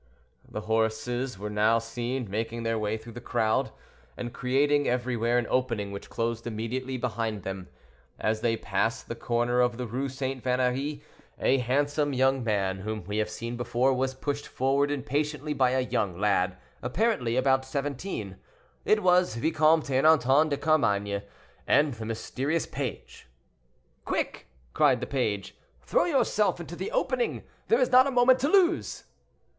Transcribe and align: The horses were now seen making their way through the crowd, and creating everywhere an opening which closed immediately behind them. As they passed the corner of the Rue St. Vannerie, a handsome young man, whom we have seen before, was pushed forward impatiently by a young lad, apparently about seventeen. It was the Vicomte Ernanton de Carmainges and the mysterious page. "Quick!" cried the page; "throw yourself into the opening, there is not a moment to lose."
The 0.49 0.61
horses 0.61 1.37
were 1.37 1.51
now 1.51 1.77
seen 1.77 2.27
making 2.27 2.63
their 2.63 2.79
way 2.79 2.97
through 2.97 3.13
the 3.13 3.21
crowd, 3.21 3.69
and 4.17 4.33
creating 4.33 4.87
everywhere 4.87 5.37
an 5.37 5.45
opening 5.47 5.91
which 5.91 6.09
closed 6.09 6.47
immediately 6.47 6.97
behind 6.97 7.43
them. 7.43 7.67
As 8.17 8.41
they 8.41 8.57
passed 8.57 9.07
the 9.09 9.13
corner 9.15 9.61
of 9.61 9.77
the 9.77 9.85
Rue 9.85 10.09
St. 10.09 10.41
Vannerie, 10.43 11.03
a 11.39 11.59
handsome 11.59 12.13
young 12.13 12.43
man, 12.43 12.79
whom 12.79 13.03
we 13.03 13.17
have 13.17 13.29
seen 13.29 13.55
before, 13.55 13.93
was 13.93 14.15
pushed 14.15 14.47
forward 14.47 14.89
impatiently 14.89 15.53
by 15.53 15.69
a 15.69 15.81
young 15.81 16.19
lad, 16.19 16.57
apparently 16.81 17.35
about 17.35 17.63
seventeen. 17.63 18.37
It 18.85 19.03
was 19.03 19.35
the 19.35 19.41
Vicomte 19.51 19.91
Ernanton 19.91 20.49
de 20.49 20.57
Carmainges 20.57 21.21
and 21.67 21.93
the 21.93 22.07
mysterious 22.07 22.65
page. 22.65 23.27
"Quick!" 24.03 24.47
cried 24.73 24.99
the 24.99 25.05
page; 25.05 25.55
"throw 25.83 26.05
yourself 26.05 26.59
into 26.59 26.75
the 26.75 26.89
opening, 26.89 27.43
there 27.67 27.79
is 27.79 27.91
not 27.91 28.07
a 28.07 28.11
moment 28.11 28.39
to 28.39 28.47
lose." 28.47 29.03